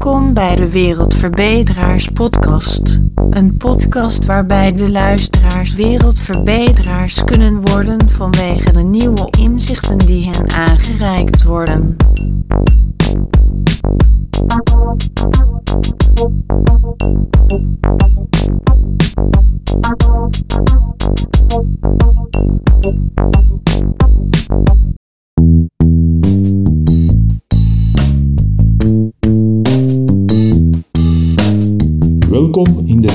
Welkom 0.00 0.34
bij 0.34 0.56
de 0.56 0.70
Wereldverbeteraars 0.70 2.08
Podcast. 2.08 3.00
Een 3.30 3.56
podcast 3.56 4.24
waarbij 4.24 4.72
de 4.72 4.90
luisteraars 4.90 5.74
wereldverbeteraars 5.74 7.24
kunnen 7.24 7.60
worden 7.60 8.08
vanwege 8.10 8.72
de 8.72 8.82
nieuwe 8.82 9.28
inzichten 9.38 9.98
die 9.98 10.30
hen 10.30 10.50
aangereikt 10.50 11.42
worden. 11.42 11.96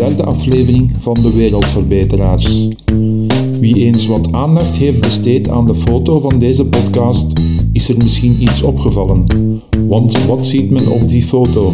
Derde 0.00 0.24
aflevering 0.24 0.90
van 1.00 1.14
de 1.14 1.32
Wereldverbeteraars. 1.32 2.68
Wie 3.60 3.74
eens 3.74 4.06
wat 4.06 4.32
aandacht 4.32 4.76
heeft 4.76 5.00
besteed 5.00 5.48
aan 5.48 5.66
de 5.66 5.74
foto 5.74 6.20
van 6.20 6.38
deze 6.38 6.64
podcast, 6.64 7.32
is 7.72 7.88
er 7.88 7.96
misschien 7.96 8.42
iets 8.42 8.62
opgevallen. 8.62 9.24
Want 9.88 10.26
wat 10.26 10.46
ziet 10.46 10.70
men 10.70 10.90
op 10.92 11.08
die 11.08 11.22
foto? 11.22 11.72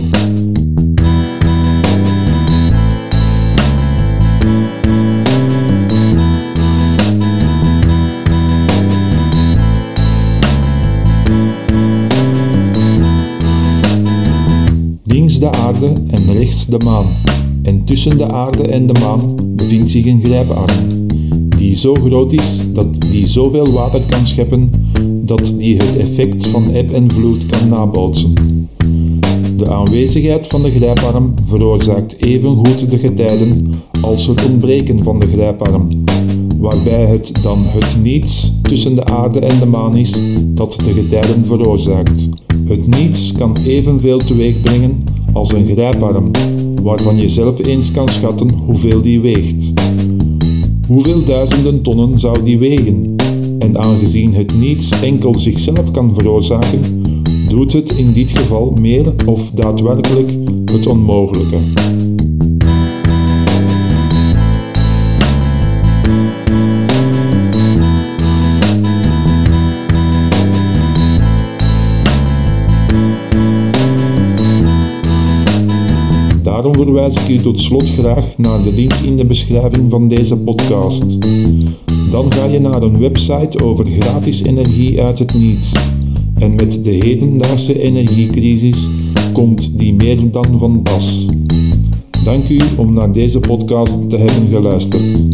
Links 15.04 15.38
de 15.38 15.51
aarde 15.51 15.93
en 16.09 16.32
rechts 16.32 16.66
de 16.66 16.79
maan. 16.85 17.26
En 17.67 17.85
tussen 17.85 18.19
de 18.19 18.27
aarde 18.27 18.63
en 18.63 18.87
de 18.87 18.93
maan 19.01 19.35
bevindt 19.57 19.91
zich 19.91 20.07
een 20.07 20.21
grijparm, 20.25 21.07
die 21.59 21.75
zo 21.77 21.95
groot 21.95 22.33
is 22.33 22.59
dat 22.73 23.01
die 23.01 23.27
zoveel 23.27 23.73
water 23.73 24.01
kan 24.07 24.27
scheppen 24.27 24.71
dat 25.23 25.55
die 25.59 25.77
het 25.77 25.97
effect 25.97 26.47
van 26.47 26.71
eb 26.73 26.91
en 26.91 27.11
vloed 27.11 27.47
kan 27.47 27.69
nabootsen. 27.69 28.35
De 29.57 29.71
aanwezigheid 29.71 30.47
van 30.47 30.63
de 30.63 30.71
grijparm 30.71 31.35
veroorzaakt 31.47 32.23
evengoed 32.23 32.91
de 32.91 32.99
getijden 32.99 33.71
als 34.03 34.27
het 34.27 34.45
ontbreken 34.45 35.03
van 35.03 35.19
de 35.19 35.27
grijparm, 35.27 36.05
waarbij 36.59 37.07
het 37.07 37.43
dan 37.43 37.59
het 37.63 37.99
niets 38.03 38.53
tussen 38.63 38.95
de 38.95 39.05
aarde 39.05 39.41
en 39.41 39.59
de 39.59 39.67
maan 39.67 39.97
is 39.97 40.13
dat 40.45 40.81
de 40.85 40.93
getijden 40.93 41.47
veroorzaakt. 41.47 42.29
Het 42.65 42.87
niets 42.87 43.33
kan 43.33 43.57
evenveel 43.67 44.19
teweeg 44.19 44.61
brengen 44.61 44.99
als 45.37 45.52
een 45.52 45.66
grijparm, 45.66 46.30
waarvan 46.82 47.16
je 47.16 47.29
zelf 47.29 47.66
eens 47.66 47.90
kan 47.90 48.09
schatten 48.09 48.51
hoeveel 48.51 49.02
die 49.02 49.20
weegt. 49.20 49.73
Hoeveel 50.88 51.24
duizenden 51.24 51.82
tonnen 51.82 52.18
zou 52.18 52.42
die 52.42 52.59
wegen? 52.59 53.15
En 53.59 53.79
aangezien 53.79 54.34
het 54.34 54.59
niets 54.59 55.01
enkel 55.02 55.38
zichzelf 55.38 55.90
kan 55.90 56.14
veroorzaken, 56.14 57.02
doet 57.48 57.73
het 57.73 57.98
in 57.98 58.12
dit 58.12 58.38
geval 58.38 58.73
meer 58.80 59.14
of 59.26 59.51
daadwerkelijk 59.51 60.30
het 60.73 60.87
onmogelijke. 60.87 61.57
Daarom 76.67 76.84
verwijs 76.84 77.17
ik 77.17 77.28
u 77.28 77.38
tot 77.38 77.60
slot 77.60 77.91
graag 77.91 78.38
naar 78.38 78.62
de 78.62 78.72
link 78.72 78.93
in 78.93 79.16
de 79.16 79.25
beschrijving 79.25 79.91
van 79.91 80.09
deze 80.09 80.37
podcast. 80.38 81.19
Dan 82.10 82.32
ga 82.32 82.44
je 82.44 82.60
naar 82.60 82.82
een 82.82 82.99
website 82.99 83.65
over 83.65 83.87
gratis 83.87 84.43
energie 84.43 85.03
uit 85.03 85.19
het 85.19 85.34
niets. 85.34 85.72
En 86.38 86.55
met 86.55 86.84
de 86.84 86.91
hedendaagse 86.91 87.81
energiecrisis 87.81 88.88
komt 89.32 89.78
die 89.78 89.94
meer 89.94 90.31
dan 90.31 90.59
van 90.59 90.82
pas. 90.82 91.26
Dank 92.25 92.49
u 92.49 92.60
om 92.76 92.93
naar 92.93 93.12
deze 93.12 93.41
podcast 93.41 94.10
te 94.10 94.16
hebben 94.16 94.49
geluisterd. 94.50 95.25